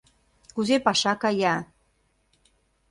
[0.55, 1.55] Кузе паша кая?